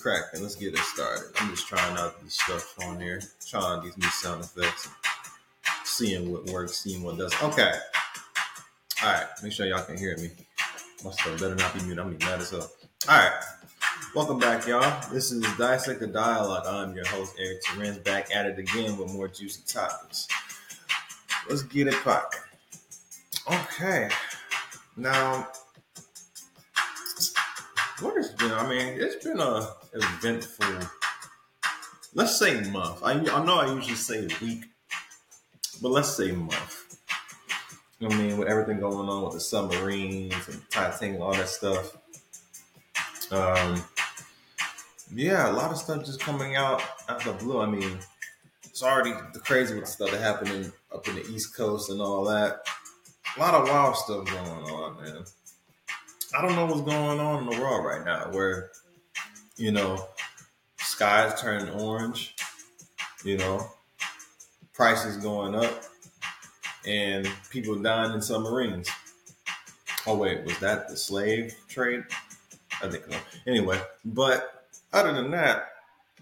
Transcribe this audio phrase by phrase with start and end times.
[0.00, 0.42] cracking.
[0.42, 1.32] Let's get it started.
[1.36, 4.88] I'm just trying out this stuff on here, trying these new sound effects,
[5.84, 7.42] seeing what works, seeing what doesn't.
[7.42, 7.72] Okay.
[9.02, 10.30] All right, make sure y'all can hear me.
[11.04, 11.98] My stuff better not be muted.
[11.98, 12.70] I'm mad as hell.
[13.08, 13.32] All right.
[14.14, 15.08] Welcome back, y'all.
[15.12, 16.66] This is Dissect the Dialogue.
[16.66, 20.26] I'm your host, Eric Terrence, back at it again with more juicy topics.
[21.48, 22.40] Let's get it popping.
[23.48, 24.08] Okay.
[24.96, 25.48] Now,
[28.00, 28.50] what has been?
[28.50, 30.88] I mean, it's been a eventful.
[32.14, 33.02] Let's say month.
[33.02, 34.64] I, I know I usually say week,
[35.80, 36.98] but let's say month.
[38.02, 41.96] I mean, with everything going on with the submarines and Titanic and all that stuff.
[43.30, 43.82] Um,
[45.14, 47.60] yeah, a lot of stuff just coming out out of the blue.
[47.60, 47.98] I mean,
[48.64, 52.00] it's already the crazy with the stuff that happened up in the East Coast and
[52.00, 52.66] all that.
[53.36, 55.24] A lot of wild stuff going on, man.
[56.36, 58.70] I don't know what's going on in the world right now where,
[59.60, 60.08] you know,
[60.78, 62.34] skies turning orange,
[63.24, 63.70] you know,
[64.72, 65.82] prices going up,
[66.86, 68.88] and people dying in submarines.
[70.06, 72.04] Oh, wait, was that the slave trade?
[72.82, 73.18] I think so.
[73.46, 74.64] Anyway, but
[74.94, 75.66] other than that,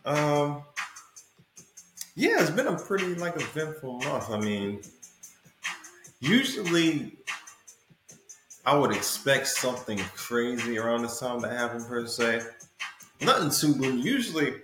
[0.04, 0.64] um,
[2.16, 4.30] yeah, it's been a pretty like eventful month.
[4.30, 4.80] I mean,
[6.18, 7.12] usually
[8.66, 12.42] I would expect something crazy around this time to happen per se.
[13.20, 13.98] Nothing too boom.
[13.98, 14.54] Usually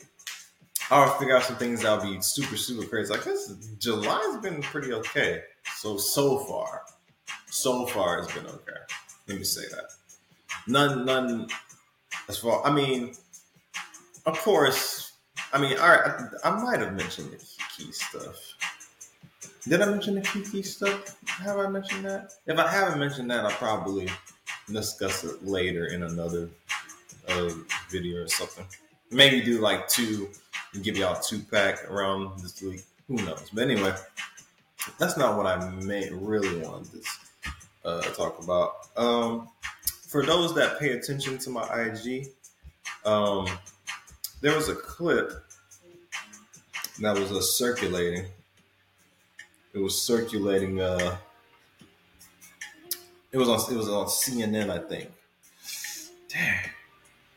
[0.91, 3.11] I'll figure out some things that'll be super, super crazy.
[3.13, 5.43] Like this July's been pretty okay.
[5.77, 6.83] So so far.
[7.47, 8.81] So far it's been okay.
[9.29, 9.91] Let me say that.
[10.67, 11.49] None none
[12.29, 13.15] as far I mean,
[14.27, 15.13] of course,
[15.53, 17.37] I mean, all right, I, I might have mentioned the
[17.77, 18.37] Kiki stuff.
[19.67, 21.17] Did I mention the Kiki stuff?
[21.27, 22.35] Have I mentioned that?
[22.47, 24.09] If I haven't mentioned that, I'll probably
[24.71, 26.49] discuss it later in another
[27.29, 27.51] uh,
[27.91, 28.67] video or something.
[29.11, 30.29] Maybe do like two
[30.73, 32.83] and give y'all two pack around this week.
[33.09, 33.49] Who knows?
[33.53, 33.95] But anyway,
[34.99, 37.03] that's not what I may really wanted to
[37.85, 38.89] uh, talk about.
[38.97, 39.49] Um,
[40.09, 42.29] for those that pay attention to my IG,
[43.05, 43.47] um,
[44.41, 45.33] there was a clip
[47.01, 48.27] that was uh, circulating.
[49.73, 50.81] It was circulating.
[50.81, 51.17] Uh,
[53.33, 53.73] it was on.
[53.73, 55.11] It was on CNN, I think.
[56.29, 56.71] Damn,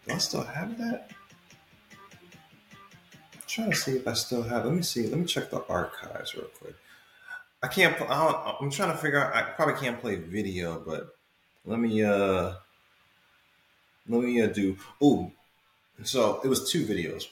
[0.08, 1.12] do I still have that?
[3.34, 4.66] I'm trying to see if I still have.
[4.66, 5.08] Let me see.
[5.08, 6.76] Let me check the archives real quick.
[7.64, 8.00] I can't.
[8.02, 9.36] I I'm trying to figure out.
[9.36, 11.16] I probably can't play video, but
[11.66, 12.04] let me.
[12.04, 12.54] uh
[14.08, 14.78] Let me uh, do.
[15.04, 15.32] Ooh,
[16.04, 17.26] so it was two videos.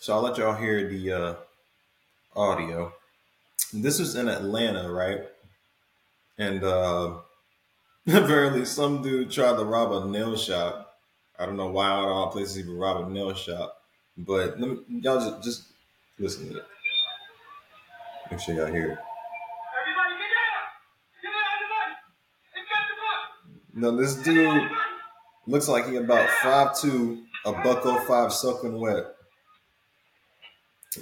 [0.00, 1.34] So I'll let y'all hear the uh,
[2.34, 2.92] audio.
[3.72, 5.22] This was in Atlanta, right?
[6.38, 7.18] And uh,
[8.06, 10.85] apparently, some dude tried to rob a nail shop.
[11.38, 13.82] I don't know why out of all places would rob a nail shop,
[14.16, 15.62] but let me, y'all just, just
[16.18, 16.66] listen to it.
[18.30, 18.98] Make sure y'all hear it.
[19.78, 20.64] Everybody get down!
[21.22, 21.96] Give it out the money!
[22.54, 23.22] It's got the book!
[23.74, 24.70] Now this dude
[25.46, 29.04] looks like he about five two, a buck oh five soaking wet.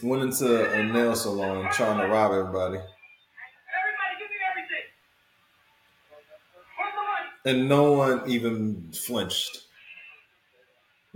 [0.03, 2.79] Went into a nail salon trying to rob everybody.
[2.79, 2.83] Everybody
[4.19, 4.87] give me everything!
[6.77, 7.61] Where's the money?
[7.61, 9.61] and no one even flinched.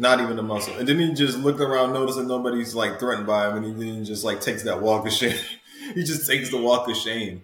[0.00, 0.74] Not even a muscle.
[0.78, 4.04] And then he just looked around, noticing nobody's like threatened by him, and he then
[4.04, 5.36] just like takes that walk of shame.
[5.94, 7.42] he just takes the walk of shame,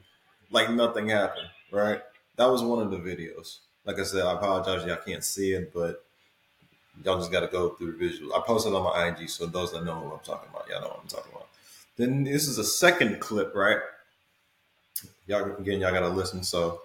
[0.52, 1.48] like nothing happened.
[1.72, 2.00] Right?
[2.36, 3.58] That was one of the videos.
[3.84, 6.04] Like I said, I apologize, y'all can't see it, but
[7.04, 8.32] y'all just got to go through the visual.
[8.34, 10.88] I posted on my IG, so those that know what I'm talking about, y'all know
[10.88, 11.48] what I'm talking about.
[11.96, 13.78] Then this is a second clip, right?
[15.26, 16.44] Y'all again, y'all gotta listen.
[16.44, 16.82] So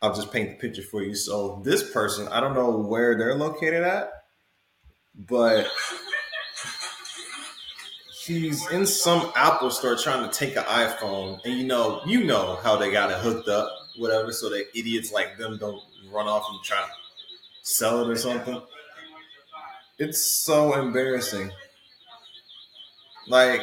[0.00, 1.14] I'll just paint the picture for you.
[1.14, 4.21] So this person, I don't know where they're located at,
[5.14, 5.68] but
[8.24, 12.58] he's in some Apple store trying to take an iPhone, and you know, you know
[12.62, 16.44] how they got it hooked up, whatever, so that idiots like them don't run off
[16.50, 16.88] and try to
[17.62, 18.60] sell it or something.
[19.98, 21.50] It's so embarrassing.
[23.28, 23.60] Like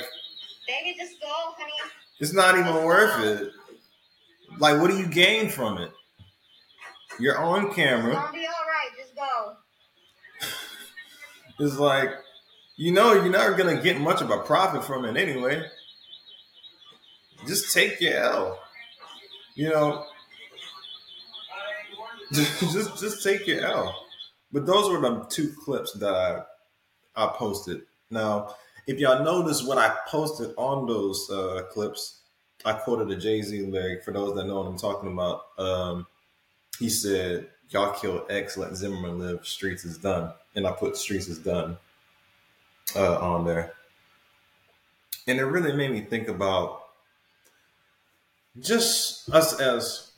[0.69, 1.71] Baby, just go, honey.
[2.19, 3.51] It's not even worth it.
[4.59, 5.91] Like, what do you gain from it?
[7.19, 8.13] You're on camera.
[8.13, 8.89] gonna be all right.
[8.97, 9.55] Just go.
[11.59, 12.11] It's like,
[12.77, 15.63] you know, you're not gonna get much of a profit from it anyway.
[17.45, 18.59] Just take your L.
[19.55, 20.05] You know,
[22.33, 24.05] just just, take your L.
[24.51, 26.43] But those were the two clips that I
[27.15, 27.81] I posted.
[28.09, 28.55] Now,
[28.87, 32.21] if y'all notice what I posted on those uh, clips,
[32.63, 34.03] I quoted a Jay Z lyric.
[34.03, 36.07] For those that know what I'm talking about, um,
[36.79, 39.45] he said, "Y'all killed X, let Zimmerman live.
[39.45, 41.77] Streets is done." And I put "Streets is done"
[42.95, 43.73] uh, on there,
[45.27, 46.81] and it really made me think about
[48.59, 50.11] just us as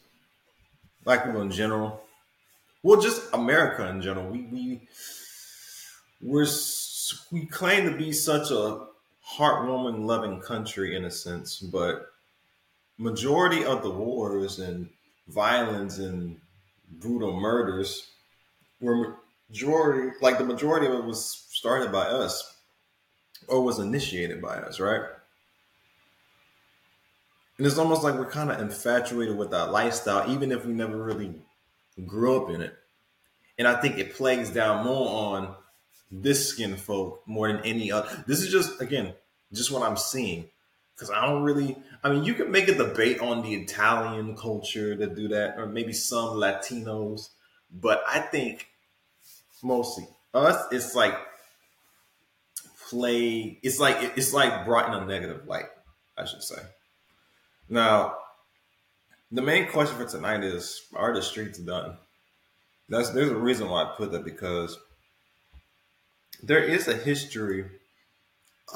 [1.04, 2.02] black people in general.
[2.84, 4.28] Well, just America in general.
[4.30, 4.82] We we
[6.22, 6.48] we're
[7.32, 8.86] we claim to be such a
[9.38, 12.08] heartwarming, loving country in a sense, but
[12.98, 14.90] majority of the wars and
[15.28, 16.40] violence and
[16.92, 18.12] brutal murders
[18.80, 19.18] were
[19.50, 22.56] majority like the majority of it was started by us
[23.48, 25.02] or was initiated by us, right?
[27.58, 30.98] And it's almost like we're kind of infatuated with that lifestyle, even if we never
[30.98, 31.36] really
[32.08, 32.74] grew up in it.
[33.58, 35.56] And I think it plagues down more on
[36.12, 38.24] this skin folk more than any other.
[38.26, 39.14] This is just again,
[39.54, 40.50] just what I'm seeing.
[41.02, 44.96] Cause I don't really I mean you can make a debate on the Italian culture
[44.96, 47.30] to do that, or maybe some Latinos,
[47.72, 48.68] but I think
[49.64, 51.16] mostly us it's like
[52.88, 55.70] play it's like it's like brought in a negative light,
[56.16, 56.62] I should say.
[57.68, 58.18] Now
[59.32, 61.98] the main question for tonight is are the streets done?
[62.90, 64.78] That's there's a reason why I put that because
[66.44, 67.66] there is a history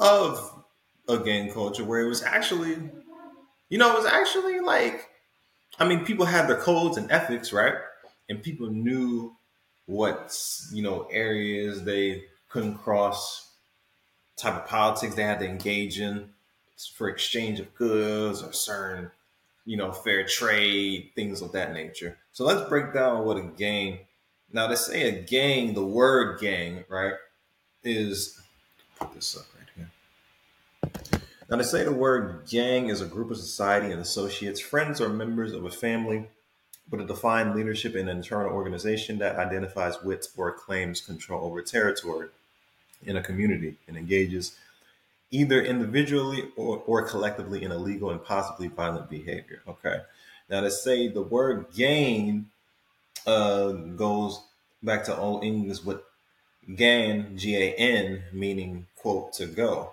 [0.00, 0.55] of
[1.08, 2.76] a gang culture where it was actually,
[3.68, 5.08] you know, it was actually like,
[5.78, 7.74] I mean, people had their codes and ethics, right?
[8.28, 9.36] And people knew
[9.86, 10.36] what,
[10.72, 13.50] you know, areas they couldn't cross,
[14.36, 16.30] type of politics they had to engage in
[16.94, 19.10] for exchange of goods or certain,
[19.64, 22.18] you know, fair trade, things of that nature.
[22.32, 24.00] So let's break down what a gang.
[24.52, 27.14] Now, to say a gang, the word gang, right,
[27.82, 28.40] is
[28.98, 29.55] put this up.
[31.48, 35.08] Now, to say the word gang is a group of society and associates, friends, or
[35.08, 36.26] members of a family
[36.90, 42.28] with a defined leadership and internal organization that identifies with or claims control over territory
[43.04, 44.56] in a community and engages
[45.30, 49.62] either individually or, or collectively in illegal and possibly violent behavior.
[49.68, 50.00] Okay.
[50.48, 52.46] Now, to say the word gang
[53.26, 54.40] uh, goes
[54.82, 56.00] back to Old English with
[56.74, 59.92] gan, G A N, meaning quote to go,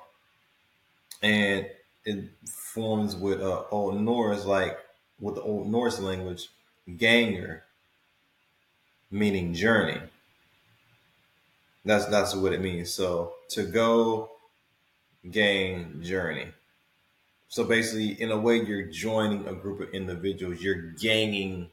[1.24, 1.68] and
[2.06, 4.78] it forms with uh, Old Norse, like
[5.20, 6.50] with the Old Norse language,
[6.98, 7.64] ganger,
[9.10, 10.02] meaning journey.
[11.86, 12.94] That's that's what it means.
[12.94, 14.32] So to go,
[15.32, 16.48] gang, journey.
[17.48, 20.62] So basically, in a way, you're joining a group of individuals.
[20.62, 21.70] You're ganging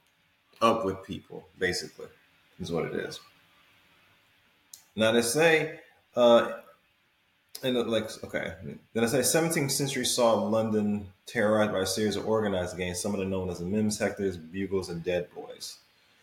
[0.60, 1.48] up with people.
[1.58, 2.06] Basically,
[2.60, 3.20] is what it is.
[4.96, 5.80] Now to say,
[6.16, 6.58] uh,
[7.62, 8.54] and it, like okay,
[8.92, 13.14] then I say 17th century saw London terrorized by a series of organized gangs, some
[13.14, 15.78] of them known as the Mims Hectors, Bugles, and Dead Boys.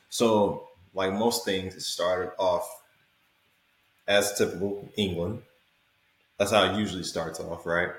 [0.10, 2.82] So, like most things, it started off
[4.08, 5.42] as typical England.
[6.38, 7.90] That's how it usually starts off, right?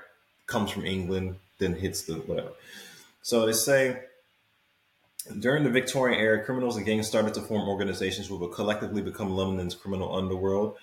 [0.47, 2.51] Comes from England, then hits the whatever.
[3.21, 3.99] So they say
[5.39, 9.31] during the Victorian era, criminals and gangs started to form organizations which would collectively become
[9.31, 10.77] London's criminal underworld.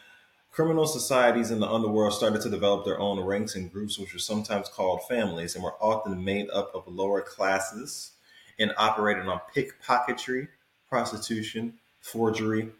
[0.56, 4.18] Criminal societies in the underworld started to develop their own ranks and groups, which were
[4.18, 8.12] sometimes called families and were often made up of lower classes
[8.58, 10.48] and operated on pickpocketry,
[10.88, 12.70] prostitution, forgery,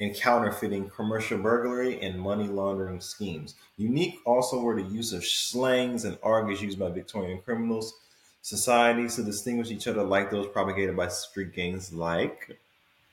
[0.00, 3.56] and counterfeiting, commercial burglary, and money laundering schemes.
[3.76, 7.92] Unique also were the use of slangs and argots used by Victorian criminals
[8.40, 12.58] societies to distinguish each other, like those propagated by street gangs like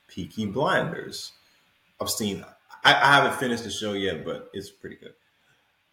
[0.07, 1.33] Peaky Blinders.
[2.07, 2.45] Seen.
[2.85, 5.15] I, I haven't finished the show yet, but it's pretty good.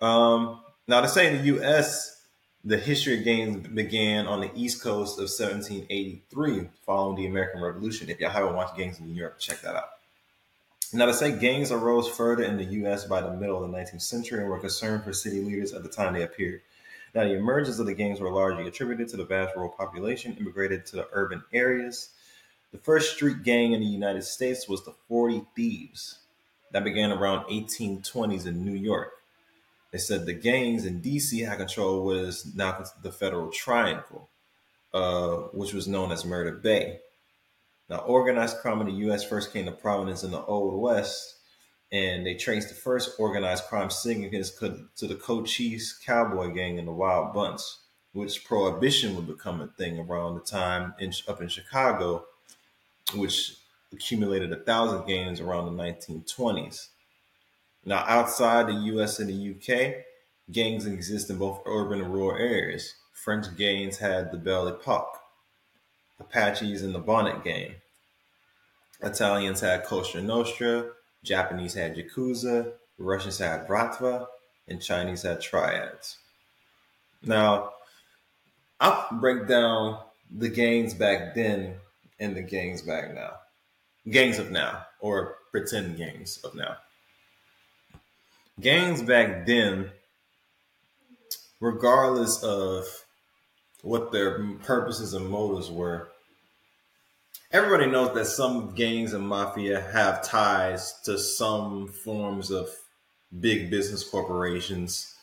[0.07, 2.23] Um, now, to say in the U.S.,
[2.65, 8.11] the history of gangs began on the East Coast of 1783, following the American Revolution.
[8.11, 9.89] If y'all haven't watched Gangs in New York, check that out.
[10.93, 13.07] Now, to say gangs arose further in the U.S.
[13.07, 15.89] by the middle of the 19th century and were concerned for city leaders at the
[15.89, 16.61] time they appeared.
[17.15, 20.85] Now, the emergence of the gangs were largely attributed to the vast rural population immigrated
[20.87, 22.11] to the urban areas.
[22.73, 26.19] The first street gang in the United States was the 40 Thieves.
[26.73, 29.13] That began around 1820s in New York.
[29.91, 34.29] they said the gangs in DC had control is now the Federal Triangle,
[34.95, 37.01] uh, which was known as Murder Bay.
[37.91, 39.23] Now, organized crime in the U.S.
[39.23, 41.37] first came to prominence in the Old West,
[41.93, 46.93] and they traced the first organized crime significance to the Cochise Cowboy Gang and the
[46.93, 47.61] Wild Bunch,
[48.15, 52.25] which prohibition would become a thing around the time in, up in Chicago,
[53.15, 53.57] which
[53.93, 56.89] accumulated a thousand gangs around the 1920s.
[57.85, 60.05] Now, outside the US and the UK,
[60.51, 62.95] gangs exist in both urban and rural areas.
[63.13, 65.19] French gangs had the Belle Epoque,
[66.19, 67.75] Apaches and the Bonnot Gang.
[69.03, 70.91] Italians had Cosa Nostra,
[71.25, 74.27] Japanese had Yakuza, Russians had Bratva,
[74.69, 76.19] and Chinese had Triads.
[77.23, 77.73] Now,
[78.81, 79.99] I'll break down
[80.31, 81.77] the gangs back then
[82.19, 83.35] and the gangs back now.
[84.11, 86.77] Gangs of now, or pretend gangs of now.
[88.61, 89.91] Gangs back then,
[91.61, 92.85] regardless of
[93.83, 96.09] what their purposes and motives were,
[97.53, 102.69] everybody knows that some gangs and mafia have ties to some forms of
[103.41, 105.15] big business corporations.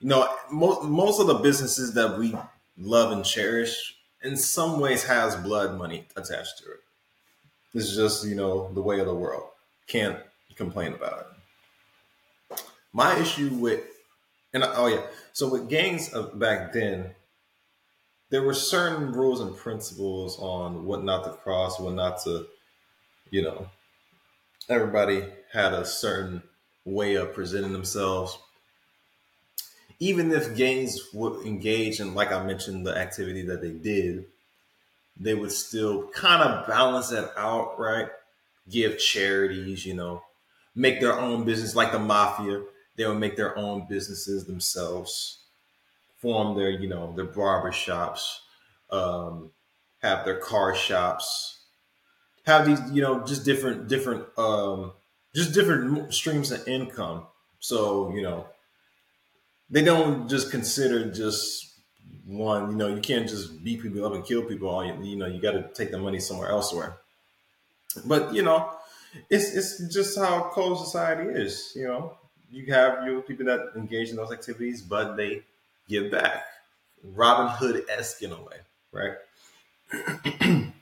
[0.00, 2.34] You know, most most of the businesses that we
[2.76, 6.80] love and cherish in some ways has blood money attached to it.
[7.74, 9.48] It's just, you know, the way of the world.
[9.86, 10.18] Can't
[10.56, 11.20] complain about
[12.50, 12.62] it.
[12.92, 13.82] My issue with
[14.52, 17.14] and oh yeah, so with gangs back then,
[18.30, 22.46] there were certain rules and principles on what not to cross, what not to,
[23.30, 23.68] you know,
[24.68, 26.42] everybody had a certain
[26.84, 28.38] way of presenting themselves.
[30.00, 34.26] Even if gangs would engage in, like I mentioned, the activity that they did,
[35.18, 38.08] they would still kind of balance it out, right?
[38.70, 40.22] Give charities, you know,
[40.74, 42.62] make their own business like the mafia.
[42.96, 45.38] They would make their own businesses themselves
[46.20, 48.40] form their, you know, their barber shops,
[48.90, 49.50] um,
[50.02, 51.60] have their car shops,
[52.44, 54.92] have these, you know, just different, different, um,
[55.34, 57.26] just different streams of income.
[57.60, 58.46] So, you know,
[59.70, 61.67] they don't just consider just
[62.26, 64.68] one, you know, you can't just beat people up and kill people.
[64.68, 66.96] All you, you know, you got to take the money somewhere elsewhere.
[68.04, 68.70] But you know,
[69.30, 71.72] it's it's just how cold society is.
[71.74, 72.18] You know,
[72.50, 75.42] you have your people that engage in those activities, but they
[75.88, 76.44] give back.
[77.02, 78.56] Robin Hood esque in a way,
[78.92, 79.14] right?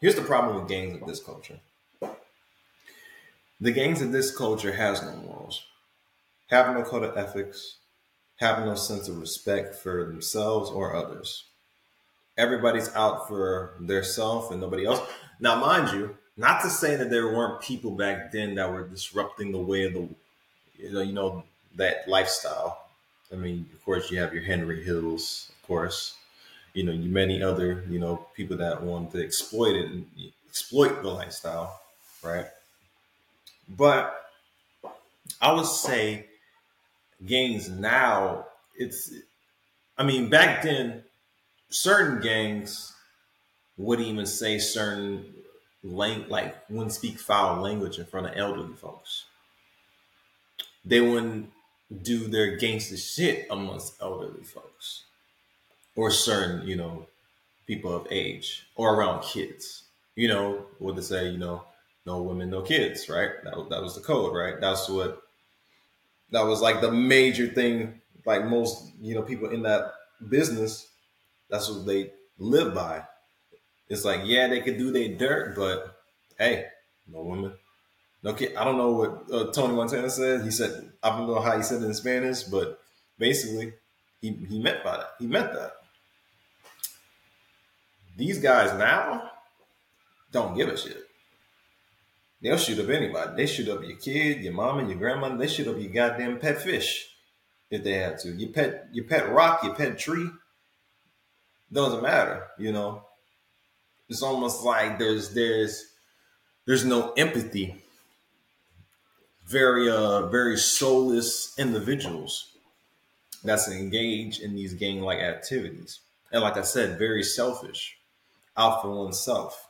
[0.00, 1.58] Here's the problem with gangs of this culture.
[3.60, 5.64] The gangs of this culture has no morals,
[6.48, 7.76] have no code of ethics,
[8.40, 11.44] have no sense of respect for themselves or others.
[12.38, 15.00] Everybody's out for their self and nobody else.
[15.40, 19.52] Now, mind you, not to say that there weren't people back then that were disrupting
[19.52, 20.08] the way of the,
[20.76, 21.44] you know, you know
[21.76, 22.78] that lifestyle
[23.32, 26.14] I mean, of course, you have your Henry Hills, of course.
[26.74, 30.06] You know, many other you know people that want to exploit it and
[30.48, 31.80] exploit the lifestyle,
[32.22, 32.46] right?
[33.68, 34.14] But
[35.40, 36.26] I would say
[37.26, 38.46] gangs now
[38.76, 39.12] it's
[39.98, 41.04] I mean back then
[41.68, 42.92] certain gangs
[43.76, 45.24] would even say certain
[45.82, 49.24] lang- like wouldn't speak foul language in front of elderly folks.
[50.84, 51.50] They wouldn't
[52.02, 55.04] do their gangster shit amongst elderly folks
[55.96, 57.06] or certain, you know,
[57.66, 59.84] people of age or around kids.
[60.16, 61.64] You know, what to say, you know,
[62.06, 63.30] no women, no kids, right?
[63.44, 64.60] That, that was the code, right?
[64.60, 65.22] That's what,
[66.30, 69.92] that was like the major thing, like most, you know, people in that
[70.28, 70.88] business,
[71.48, 73.02] that's what they live by.
[73.88, 75.96] It's like, yeah, they could do their dirt, but
[76.38, 76.66] hey,
[77.08, 77.52] no women,
[78.22, 78.54] no kid.
[78.54, 80.42] I don't know what uh, Tony Montana said.
[80.42, 82.80] He said I don't know how he said it in Spanish, but
[83.18, 83.72] basically
[84.20, 85.10] he he meant by that.
[85.18, 85.72] He meant that.
[88.16, 89.30] These guys now
[90.30, 91.09] don't give a shit.
[92.42, 93.32] They'll shoot up anybody.
[93.36, 95.36] They shoot up your kid, your mama, your grandmother.
[95.36, 97.08] They shoot up your goddamn pet fish
[97.70, 98.30] if they have to.
[98.30, 100.30] Your pet, your pet rock, your pet tree.
[101.72, 103.04] Doesn't matter, you know.
[104.08, 105.86] It's almost like there's there's
[106.66, 107.80] there's no empathy
[109.50, 112.50] very uh very soulless individuals
[113.42, 116.00] that's engaged in these gang like activities.
[116.30, 117.98] And like I said, very selfish,
[118.56, 119.69] out for oneself.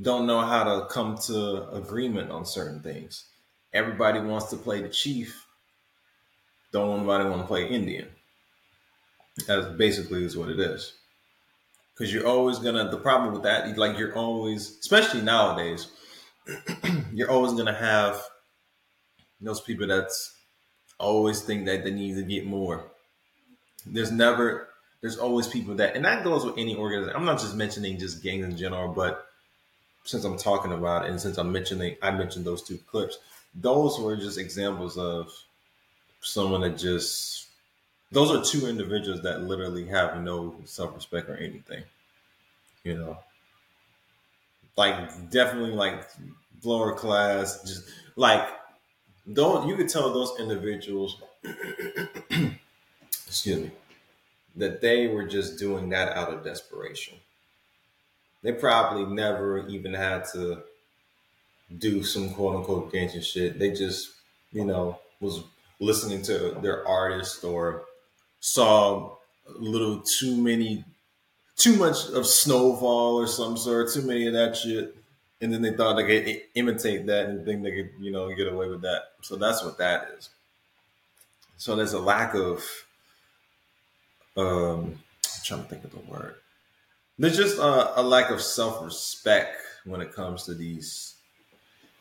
[0.00, 3.24] Don't know how to come to agreement on certain things.
[3.72, 5.46] Everybody wants to play the chief.
[6.72, 8.08] Don't nobody want to play Indian.
[9.46, 10.94] That's basically is what it is.
[11.94, 15.88] Because you're always gonna the problem with that, like you're always, especially nowadays,
[17.12, 18.22] you're always gonna have
[19.40, 20.34] those people that's
[20.98, 22.90] always think that they need to get more.
[23.86, 24.68] There's never,
[25.00, 27.16] there's always people that, and that goes with any organization.
[27.16, 29.25] I'm not just mentioning just gangs in general, but
[30.06, 33.18] since I'm talking about it, and since I'm mentioning, I mentioned those two clips.
[33.54, 35.32] Those were just examples of
[36.20, 37.48] someone that just.
[38.12, 41.84] Those are two individuals that literally have no self-respect or anything.
[42.84, 43.18] You know,
[44.76, 46.08] like definitely like
[46.64, 48.48] lower class, just like
[49.32, 51.22] don't you could tell those individuals
[53.26, 53.70] excuse me
[54.56, 57.18] that they were just doing that out of desperation
[58.46, 60.62] they probably never even had to
[61.78, 64.12] do some quote unquote gangster shit they just
[64.52, 65.42] you know was
[65.80, 67.84] listening to their artist or
[68.40, 69.10] saw
[69.48, 70.84] a little too many
[71.56, 74.96] too much of snowfall or some sort too many of that shit
[75.40, 78.48] and then they thought they could imitate that and think they could, you know, get
[78.48, 79.12] away with that.
[79.22, 80.30] So that's what that is.
[81.58, 82.64] So there's a lack of,
[84.36, 86.36] um, I'm trying to think of the word.
[87.18, 91.14] There's just a, a lack of self-respect when it comes to these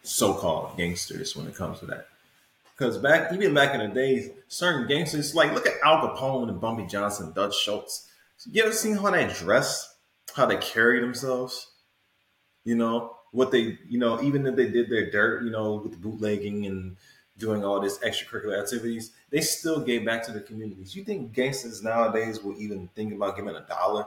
[0.03, 1.36] so-called gangsters.
[1.36, 2.07] When it comes to that,
[2.77, 6.60] because back even back in the days, certain gangsters like look at Al Capone and
[6.60, 8.10] Bumpy Johnson, Dutch Schultz.
[8.51, 9.95] You ever seen how they dress,
[10.36, 11.72] how they carry themselves?
[12.65, 16.01] you know what they you know even if they did their dirt you know with
[16.01, 16.98] bootlegging and
[17.38, 21.81] doing all this extracurricular activities they still gave back to the communities you think gangsters
[21.81, 24.05] nowadays will even think about giving a dollar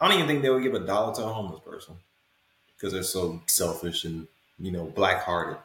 [0.00, 1.94] i don't even think they would give a dollar to a homeless person
[2.74, 4.26] because they're so selfish and
[4.58, 5.56] you know black-hearted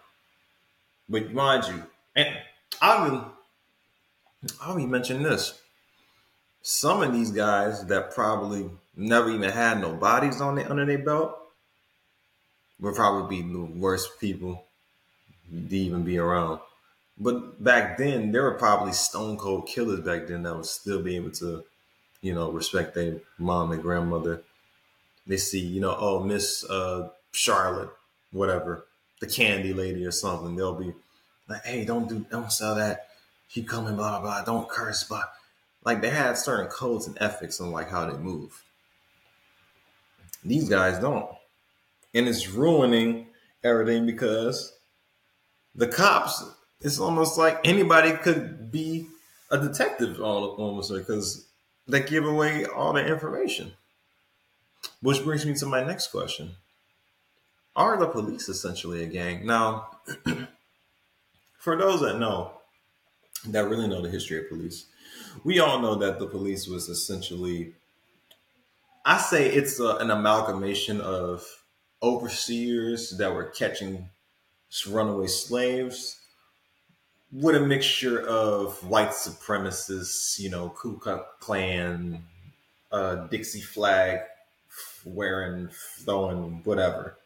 [1.10, 1.84] but mind you
[2.15, 2.27] and
[2.82, 3.22] i've been
[4.62, 5.60] i'll be mentioning this
[6.62, 10.98] some of these guys that probably never even had no bodies on their under their
[10.98, 11.38] belt
[12.80, 14.65] would probably be the worst people
[15.52, 16.60] to even be around.
[17.17, 21.15] But back then, there were probably stone cold killers back then that would still be
[21.15, 21.63] able to,
[22.25, 24.41] you know, respect their mom and grandmother.
[25.27, 27.89] They see, you know, oh, Miss uh, Charlotte,
[28.31, 28.88] whatever,
[29.21, 30.55] the candy lady or something.
[30.55, 30.93] They'll be
[31.47, 33.09] like, hey, don't do, don't sell that.
[33.49, 35.31] Keep coming, blah, blah, don't curse, but
[35.83, 38.63] like they had certain codes and ethics on like how they move.
[40.43, 41.29] These guys don't
[42.15, 43.27] and it's ruining
[43.63, 44.73] everything because
[45.75, 46.43] the cops
[46.81, 49.07] it's almost like anybody could be
[49.51, 51.45] a detective all almost because
[51.88, 53.74] they give away all the information.
[55.02, 56.56] Which brings me to my next question.
[57.76, 59.45] Are the police essentially a gang?
[59.45, 59.89] Now
[61.65, 62.52] for those that know
[63.48, 64.86] that really know the history of police
[65.43, 67.74] we all know that the police was essentially
[69.06, 71.43] i say it's a, an amalgamation of
[72.02, 74.10] overseers that were catching
[74.88, 76.19] runaway slaves
[77.41, 82.24] with a mixture of white supremacists, you know, Ku Klux Klan,
[82.91, 84.19] uh, Dixie flag
[85.04, 85.69] wearing,
[86.00, 87.17] throwing, whatever.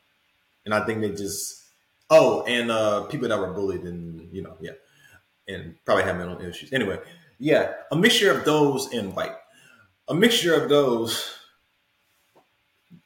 [0.65, 1.63] And I think they just,
[2.10, 4.72] oh, and uh, people that were bullied and, you know, yeah,
[5.48, 6.74] and probably had mental issues.
[6.74, 7.00] Anyway,
[7.38, 9.36] yeah, a mixture of those and white.
[10.08, 11.36] A mixture of those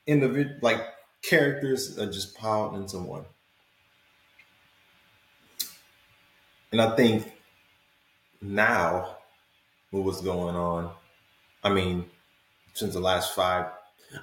[0.07, 0.81] individual, like
[1.21, 3.25] characters are just piled into one.
[6.73, 7.31] And I think
[8.41, 9.17] now,
[9.91, 10.91] with what's going on,
[11.63, 12.05] I mean,
[12.73, 13.67] since the last five,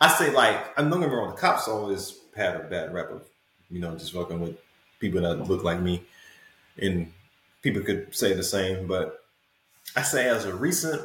[0.00, 3.22] I say like, I'm not gonna wrong, the cops always had a bad rep of,
[3.70, 4.58] you know, just working with
[4.98, 6.02] people that look like me.
[6.76, 7.12] And
[7.62, 9.24] people could say the same, but
[9.96, 11.00] I say as a recent,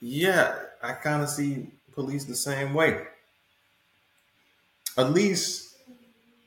[0.00, 3.06] yeah, I kind of see police the same way
[4.96, 5.76] at least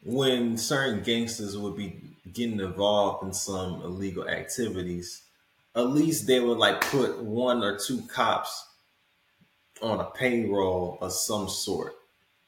[0.03, 1.99] when certain gangsters would be
[2.33, 5.23] getting involved in some illegal activities,
[5.75, 8.65] at least they would like put one or two cops
[9.81, 11.93] on a payroll of some sort,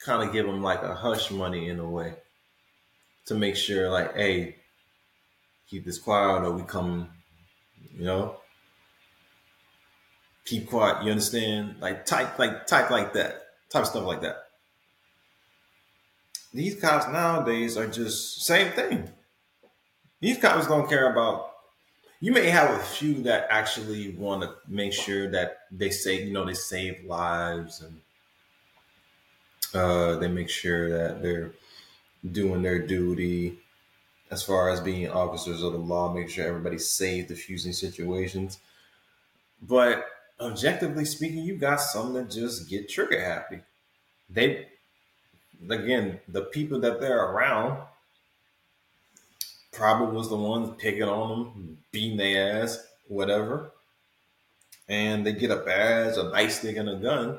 [0.03, 2.15] kind of give them like a hush money in a way
[3.25, 4.55] to make sure, like, hey,
[5.69, 7.09] keep this quiet or we come,
[7.93, 8.37] you know,
[10.45, 11.03] keep quiet.
[11.03, 11.75] You understand?
[11.79, 14.37] Like type, like type like that, type stuff like that
[16.53, 19.09] these cops nowadays are just same thing.
[20.19, 21.51] These cops don't care about.
[22.19, 26.33] You may have a few that actually want to make sure that they say, you
[26.33, 28.01] know, they save lives and
[29.73, 31.51] uh, they make sure that they're
[32.29, 33.59] doing their duty
[34.31, 38.59] as far as being officers of the law, make sure everybody's safe, diffusing situations.
[39.61, 40.05] But
[40.39, 43.61] objectively speaking, you got some that just get trigger happy.
[44.29, 44.67] They
[45.69, 47.81] again, the people that they're around
[49.79, 53.71] probably was the ones picking on them, beating their ass, whatever.
[54.89, 57.37] And they get a badge, a nightstick, and a gun.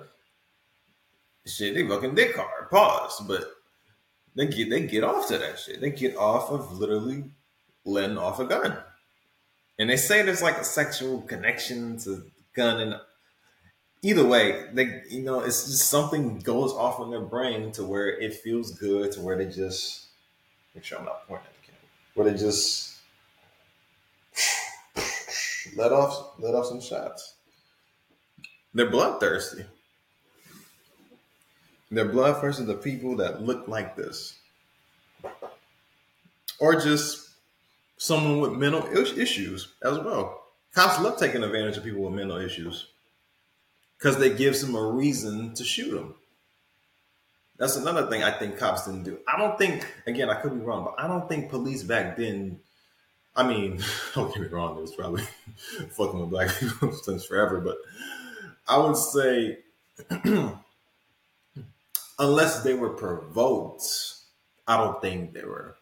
[1.47, 2.71] Shit, they fucking dick hard.
[2.71, 3.25] Pause.
[3.29, 3.45] But
[4.35, 5.81] they get they get off to that shit.
[5.81, 7.25] They get off of literally
[7.85, 8.79] letting off a gun.
[9.79, 12.25] And they say there's like a sexual connection to
[12.55, 13.01] gun and
[14.03, 18.09] either way, they you know, it's just something goes off in their brain to where
[18.09, 20.07] it feels good to where they just
[20.75, 21.51] make sure I'm not pointing.
[22.15, 22.97] Where they just
[25.77, 27.35] let off let off some shots.
[28.75, 29.65] They're bloodthirsty.
[31.91, 34.39] They're bloodthirsty to people that look like this.
[36.61, 37.31] Or just
[37.97, 40.45] someone with mental issues as well.
[40.75, 42.87] Cops love taking advantage of people with mental issues
[43.99, 46.15] because they gives them a reason to shoot them.
[47.61, 49.19] That's another thing I think cops didn't do.
[49.29, 52.59] I don't think, again, I could be wrong, but I don't think police back then.
[53.37, 53.83] I mean,
[54.15, 55.23] don't get me wrong, it was probably
[55.91, 57.77] fucking with black people since forever, but
[58.67, 59.59] I would say,
[62.19, 63.85] unless they were provoked,
[64.67, 65.77] I don't think they were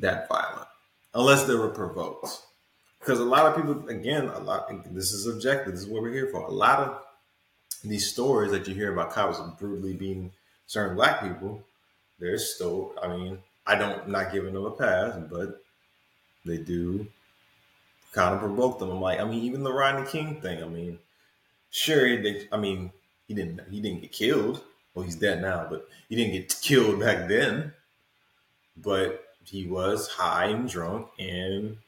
[0.00, 0.68] that violent.
[1.14, 2.42] Unless they were provoked.
[3.00, 6.12] Because a lot of people, again, a lot, this is objective, this is what we're
[6.12, 6.42] here for.
[6.42, 7.02] A lot of
[7.82, 10.30] these stories that you hear about cops brutally being
[10.68, 11.64] certain black people,
[12.20, 15.60] they're still, I mean, I don't, I'm not giving them a pass, but
[16.44, 17.08] they do
[18.12, 18.90] kind of provoke them.
[18.90, 20.98] I'm like, I mean, even the Rodney King thing, I mean,
[21.70, 22.92] sure, they, I mean,
[23.26, 24.62] he didn't, he didn't get killed.
[24.94, 27.72] Well, he's dead now, but he didn't get killed back then.
[28.76, 31.78] But he was high and drunk and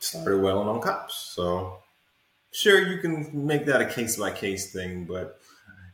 [0.00, 1.14] started wailing on cops.
[1.16, 1.78] So,
[2.50, 5.40] sure, you can make that a case by case thing, but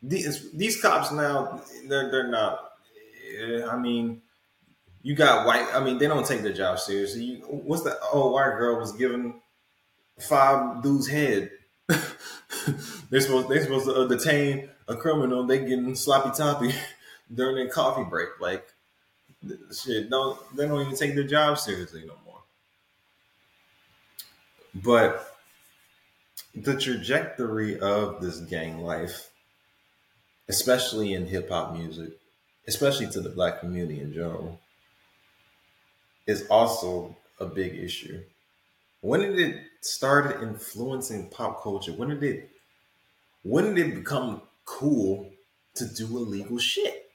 [0.02, 2.66] these these cops now they're they're not.
[3.68, 4.22] I mean,
[5.02, 5.66] you got white.
[5.72, 7.22] I mean, they don't take their job seriously.
[7.22, 9.40] You, what's the oh white girl was given
[10.18, 11.50] five dudes head.
[11.88, 15.44] they're supposed they're supposed to uh, detain a criminal.
[15.44, 16.72] They getting sloppy toppy
[17.34, 18.28] during their coffee break.
[18.40, 18.66] Like
[19.72, 22.40] shit, don't they don't even take their job seriously no more.
[24.74, 25.26] But
[26.54, 29.29] the trajectory of this gang life,
[30.50, 32.10] especially in hip hop music,
[32.66, 34.58] especially to the black community in general,
[36.26, 38.20] is also a big issue.
[39.00, 41.92] When did it started influencing pop culture?
[41.92, 42.50] When did it
[43.44, 45.30] when did it become cool
[45.76, 47.10] to do illegal shit?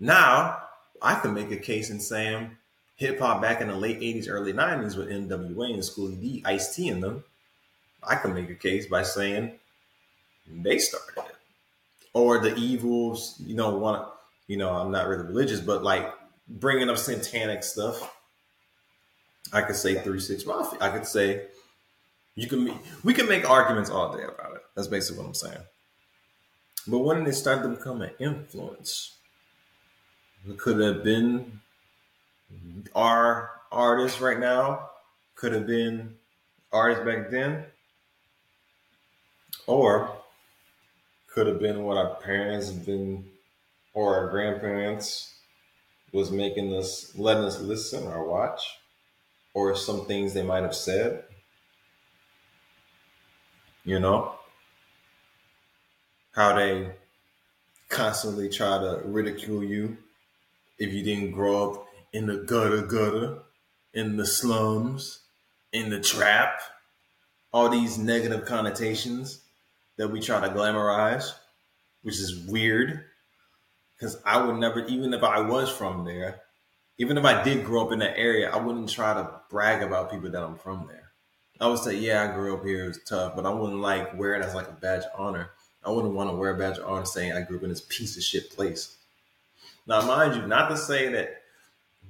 [0.00, 0.62] Now,
[1.02, 2.56] I can make a case in saying
[2.96, 6.74] hip hop back in the late 80s, early 90s with NWA and Schoolly D, Ice
[6.74, 7.22] T in them.
[8.02, 9.52] I can make a case by saying
[10.50, 11.39] they started it.
[12.12, 14.08] Or the evils, you know, want
[14.48, 16.12] you know, I'm not really religious, but like
[16.48, 18.16] bringing up satanic stuff.
[19.52, 20.78] I could say three six mafia.
[20.80, 21.46] I could say
[22.34, 24.62] you can we can make arguments all day about it.
[24.74, 25.62] That's basically what I'm saying.
[26.88, 29.16] But when did it start to become an influence?
[30.48, 31.60] It could have been
[32.94, 34.90] our artists right now,
[35.36, 36.16] could have been
[36.72, 37.66] artists back then,
[39.66, 40.19] or
[41.32, 43.24] could have been what our parents have been
[43.94, 45.34] or our grandparents
[46.12, 48.78] was making us letting us listen or watch,
[49.54, 51.24] or some things they might have said.
[53.84, 54.34] You know?
[56.32, 56.92] How they
[57.88, 59.98] constantly try to ridicule you
[60.78, 63.38] if you didn't grow up in the gutter gutter,
[63.94, 65.20] in the slums,
[65.72, 66.60] in the trap,
[67.52, 69.42] all these negative connotations
[70.00, 71.34] that we try to glamorize,
[72.00, 73.04] which is weird.
[73.94, 76.40] Because I would never, even if I was from there,
[76.96, 80.10] even if I did grow up in that area, I wouldn't try to brag about
[80.10, 81.10] people that I'm from there.
[81.60, 84.18] I would say, yeah, I grew up here, it was tough, but I wouldn't like
[84.18, 85.50] wear it as like a badge of honor.
[85.84, 87.84] I wouldn't want to wear a badge of honor saying I grew up in this
[87.86, 88.96] piece of shit place.
[89.86, 91.42] Now, mind you, not to say that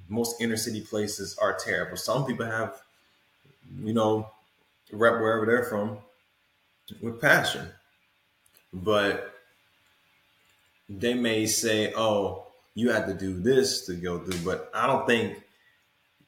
[0.08, 1.96] most inner city places are terrible.
[1.96, 2.82] Some people have,
[3.82, 4.30] you know,
[4.92, 5.98] rep wherever they're from
[7.02, 7.66] with passion.
[8.72, 9.34] But
[10.88, 14.44] they may say, oh, you had to do this to go through.
[14.44, 15.42] But I don't think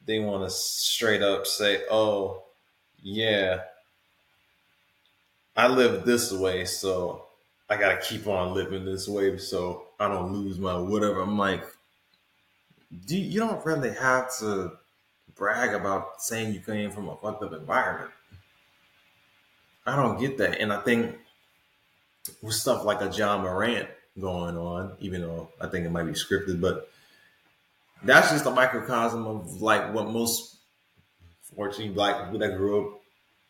[0.06, 2.42] they want to straight up say, oh,
[3.02, 3.60] yeah,
[5.56, 7.26] I live this way, so
[7.68, 11.20] I got to keep on living this way so I don't lose my whatever.
[11.20, 11.64] I'm like,
[13.06, 14.72] do you don't really have to
[15.36, 18.10] brag about saying you came from a fucked up environment.
[19.86, 20.60] I don't get that.
[20.60, 21.16] And I think
[22.42, 23.88] with stuff like a Ja Morant
[24.20, 26.90] going on, even though I think it might be scripted, but
[28.04, 30.56] that's just a microcosm of like what most
[31.54, 33.00] fortunately black people that grew up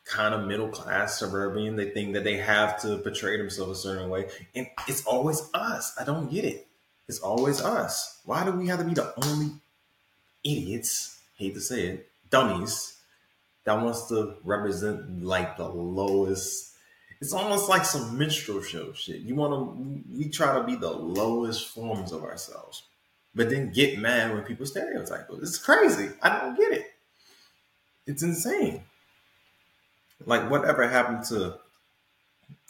[0.05, 4.11] kind of middle class suburban they think that they have to portray themselves a certain
[4.11, 5.95] way and it's always us.
[5.99, 6.67] I don't get it.
[7.09, 8.21] It's always us.
[8.25, 9.53] Why do we have to be the only
[10.45, 12.97] idiots hate to say it dummies
[13.65, 16.72] that wants to represent like the lowest
[17.23, 19.21] it's almost like some minstrel show shit.
[19.21, 22.83] You want to we try to be the lowest forms of ourselves
[23.33, 25.39] but then get mad when people stereotype us.
[25.41, 26.11] It's crazy.
[26.21, 26.87] I don't get it.
[28.09, 28.83] It's insane.
[30.27, 31.59] Like whatever happened to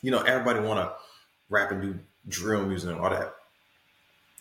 [0.03, 0.93] you know everybody want to
[1.49, 3.35] rap and do drill music and all that.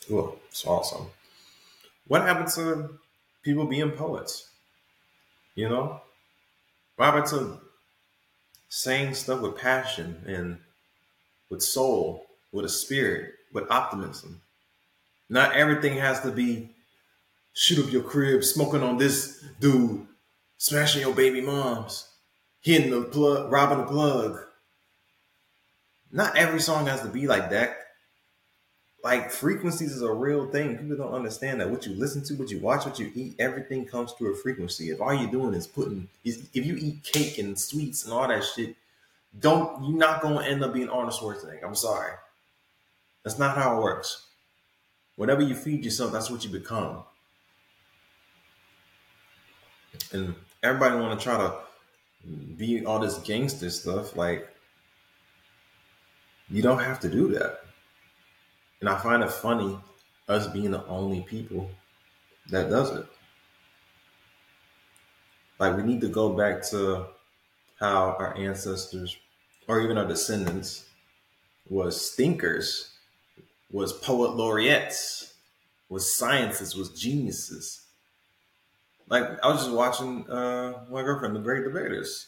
[0.09, 1.07] Cool, it's awesome.
[2.09, 2.99] What happened to
[3.43, 4.49] people being poets?
[5.55, 6.01] You know?
[6.97, 7.61] What happened to
[8.71, 10.57] saying stuff with passion and
[11.49, 14.41] with soul with a spirit with optimism
[15.29, 16.69] not everything has to be
[17.53, 20.07] shoot up your crib smoking on this dude
[20.57, 22.07] smashing your baby moms
[22.61, 24.39] hitting the plug, robbing the plug.
[26.11, 27.77] Not every song has to be like that.
[29.03, 30.77] Like frequencies is a real thing.
[30.77, 31.69] People don't understand that.
[31.69, 34.91] What you listen to, what you watch, what you eat, everything comes through a frequency.
[34.91, 38.43] If all you're doing is putting, if you eat cake and sweets and all that
[38.43, 38.75] shit,
[39.39, 41.63] don't you're not gonna end up being Arnold Schwarzenegger.
[41.65, 42.13] I'm sorry.
[43.23, 44.27] That's not how it works.
[45.15, 47.03] Whatever you feed yourself, that's what you become.
[50.11, 51.55] And everybody want to try to
[52.57, 54.47] be all this gangster stuff, like
[56.49, 57.60] you don't have to do that.
[58.81, 59.79] And I find it funny
[60.27, 61.69] us being the only people
[62.49, 63.05] that does it.
[65.59, 67.05] Like we need to go back to
[67.79, 69.15] how our ancestors
[69.67, 70.85] or even our descendants
[71.69, 72.91] was thinkers,
[73.71, 75.35] was poet laureates,
[75.87, 77.85] was scientists, was geniuses.
[79.07, 82.27] Like I was just watching uh my girlfriend, The Great Debaters.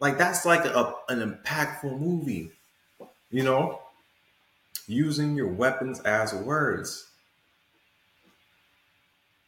[0.00, 2.50] Like that's like a, an impactful movie,
[3.30, 3.80] you know,
[4.92, 7.08] using your weapons as words.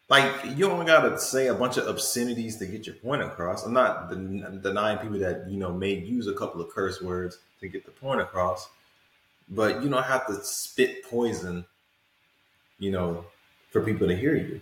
[0.09, 3.65] Like you only gotta say a bunch of obscenities to get your point across.
[3.65, 7.39] I'm not den- denying people that you know may use a couple of curse words
[7.61, 8.69] to get the point across,
[9.49, 11.65] but you don't have to spit poison,
[12.79, 13.25] you know,
[13.71, 14.61] for people to hear you.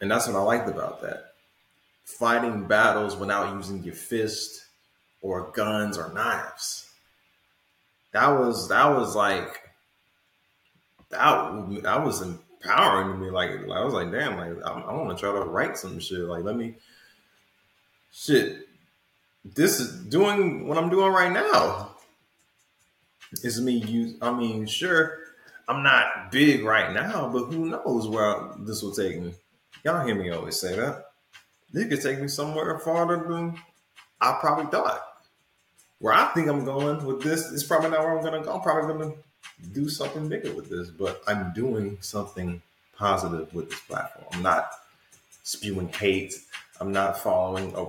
[0.00, 1.34] And that's what I liked about that.
[2.04, 4.66] Fighting battles without using your fist
[5.22, 6.89] or guns or knives.
[8.12, 9.60] That was that was like
[11.10, 13.30] that that was empowering to me.
[13.30, 16.20] Like I was like, damn, like I, I want to try to write some shit.
[16.20, 16.74] Like let me
[18.12, 18.66] shit.
[19.44, 21.96] This is doing what I'm doing right now.
[23.44, 24.16] Is me use.
[24.20, 25.18] I mean, sure,
[25.68, 29.34] I'm not big right now, but who knows where this will take me.
[29.84, 31.06] Y'all hear me always say that.
[31.72, 33.56] This could take me somewhere farther than
[34.20, 35.00] I probably thought.
[36.00, 38.54] Where I think I'm going with this is probably not where I'm gonna go.
[38.54, 39.14] I'm probably gonna
[39.72, 42.62] do something bigger with this, but I'm doing something
[42.96, 44.26] positive with this platform.
[44.32, 44.70] I'm not
[45.42, 46.34] spewing hate.
[46.80, 47.86] I'm not following a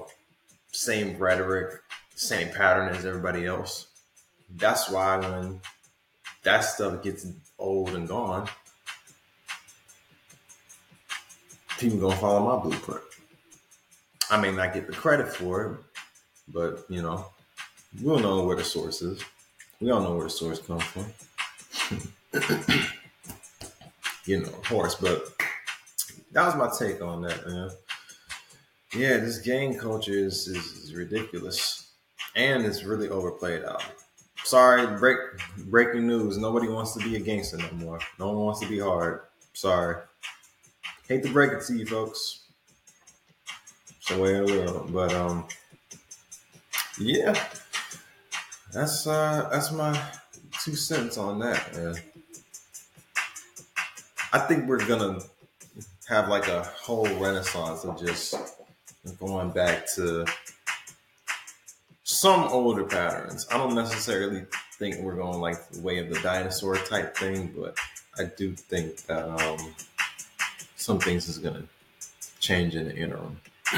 [0.73, 1.81] same rhetoric,
[2.15, 3.87] same pattern as everybody else.
[4.57, 5.61] That's why when
[6.43, 7.25] that stuff gets
[7.57, 8.49] old and gone,
[11.77, 13.03] people gonna follow my blueprint.
[14.29, 16.01] I may not get the credit for it,
[16.49, 17.25] but you know,
[17.99, 19.23] we'll know where the source is.
[19.79, 21.05] We all know where the source comes from.
[24.25, 25.27] you know, of course, but
[26.31, 27.69] that was my take on that, man.
[28.93, 31.89] Yeah, this gang culture is, is, is ridiculous.
[32.35, 33.83] And it's really overplayed out.
[34.43, 35.17] Sorry, break
[35.65, 36.37] breaking news.
[36.37, 37.99] Nobody wants to be a gangster no more.
[38.19, 39.21] No one wants to be hard.
[39.53, 39.97] Sorry.
[41.07, 42.45] Hate to break it to you folks.
[43.97, 44.91] It's the way world.
[44.93, 45.45] But um
[46.99, 47.33] yeah.
[48.73, 50.01] That's uh that's my
[50.63, 51.95] two cents on that, man.
[54.31, 55.19] I think we're gonna
[56.07, 58.33] have like a whole renaissance of just
[59.19, 60.25] going back to
[62.03, 63.45] some older patterns.
[63.51, 64.45] I don't necessarily
[64.77, 67.77] think we're going like the way of the dinosaur type thing, but
[68.17, 69.73] I do think that um,
[70.77, 71.63] some things is gonna
[72.39, 73.41] change in the interim.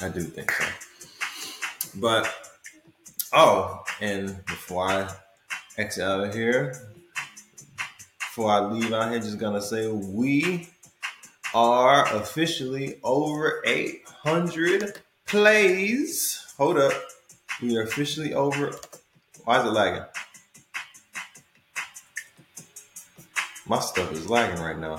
[0.00, 0.64] I do think so.
[1.96, 2.43] But
[3.34, 5.10] oh, and before I
[5.76, 6.74] exit out of here,
[8.20, 10.68] before I leave out here, just gonna say we
[11.54, 16.54] are officially over 800 plays.
[16.56, 16.92] Hold up.
[17.62, 18.72] We are officially over.
[19.44, 20.04] Why is it lagging?
[23.66, 24.96] My stuff is lagging right now.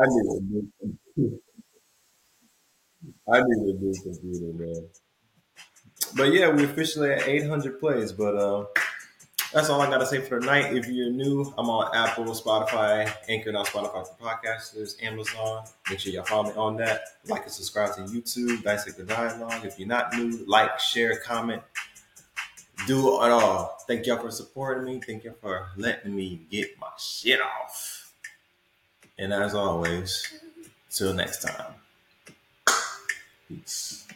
[0.00, 1.40] I need a new.
[3.32, 4.88] I need a new computer, man.
[6.16, 8.12] But yeah, we're officially at 800 plays.
[8.12, 8.64] But uh,
[9.52, 10.74] that's all I got to say for tonight.
[10.74, 15.64] If you're new, I'm on Apple, Spotify, Anchor, not Spotify for podcasters, Amazon.
[15.88, 17.02] Make sure y'all follow me on that.
[17.26, 19.64] Like and subscribe to YouTube, Dissect the Dialogue.
[19.64, 21.62] If you're not new, like, share, comment,
[22.86, 23.78] do it all.
[23.86, 25.00] Thank y'all for supporting me.
[25.04, 27.99] Thank y'all for letting me get my shit off.
[29.20, 30.32] And as always,
[30.88, 31.74] till next time.
[33.46, 34.06] Peace.